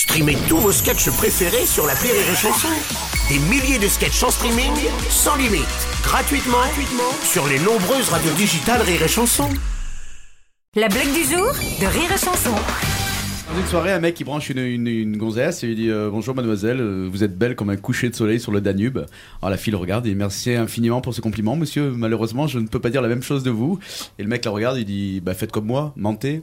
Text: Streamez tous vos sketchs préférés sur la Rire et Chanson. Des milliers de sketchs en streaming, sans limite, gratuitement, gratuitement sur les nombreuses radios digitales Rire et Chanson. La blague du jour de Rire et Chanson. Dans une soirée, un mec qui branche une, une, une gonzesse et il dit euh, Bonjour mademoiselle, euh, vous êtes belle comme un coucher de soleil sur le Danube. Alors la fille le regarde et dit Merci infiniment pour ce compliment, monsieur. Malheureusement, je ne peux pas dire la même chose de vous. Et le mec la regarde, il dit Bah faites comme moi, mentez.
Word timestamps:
Streamez 0.00 0.38
tous 0.48 0.56
vos 0.56 0.72
sketchs 0.72 1.10
préférés 1.10 1.66
sur 1.66 1.86
la 1.86 1.92
Rire 1.92 2.14
et 2.14 2.34
Chanson. 2.34 2.68
Des 3.28 3.38
milliers 3.38 3.78
de 3.78 3.86
sketchs 3.86 4.22
en 4.22 4.30
streaming, 4.30 4.72
sans 5.10 5.36
limite, 5.36 5.60
gratuitement, 6.02 6.56
gratuitement 6.56 7.12
sur 7.22 7.46
les 7.46 7.58
nombreuses 7.58 8.08
radios 8.08 8.32
digitales 8.32 8.80
Rire 8.80 9.02
et 9.02 9.08
Chanson. 9.08 9.50
La 10.74 10.88
blague 10.88 11.12
du 11.12 11.22
jour 11.24 11.52
de 11.52 11.86
Rire 11.86 12.10
et 12.14 12.18
Chanson. 12.18 12.48
Dans 13.52 13.60
une 13.60 13.66
soirée, 13.66 13.92
un 13.92 14.00
mec 14.00 14.14
qui 14.14 14.24
branche 14.24 14.48
une, 14.48 14.60
une, 14.60 14.86
une 14.86 15.18
gonzesse 15.18 15.64
et 15.64 15.68
il 15.68 15.76
dit 15.76 15.90
euh, 15.90 16.08
Bonjour 16.10 16.34
mademoiselle, 16.34 16.80
euh, 16.80 17.06
vous 17.12 17.22
êtes 17.22 17.36
belle 17.36 17.54
comme 17.54 17.68
un 17.68 17.76
coucher 17.76 18.08
de 18.08 18.14
soleil 18.14 18.40
sur 18.40 18.52
le 18.52 18.62
Danube. 18.62 19.00
Alors 19.42 19.50
la 19.50 19.58
fille 19.58 19.72
le 19.72 19.76
regarde 19.76 20.06
et 20.06 20.08
dit 20.08 20.16
Merci 20.16 20.54
infiniment 20.54 21.02
pour 21.02 21.12
ce 21.12 21.20
compliment, 21.20 21.56
monsieur. 21.56 21.90
Malheureusement, 21.90 22.46
je 22.46 22.58
ne 22.58 22.68
peux 22.68 22.80
pas 22.80 22.88
dire 22.88 23.02
la 23.02 23.08
même 23.08 23.22
chose 23.22 23.42
de 23.42 23.50
vous. 23.50 23.78
Et 24.18 24.22
le 24.22 24.30
mec 24.30 24.46
la 24.46 24.50
regarde, 24.50 24.78
il 24.78 24.86
dit 24.86 25.20
Bah 25.20 25.34
faites 25.34 25.52
comme 25.52 25.66
moi, 25.66 25.92
mentez. 25.94 26.42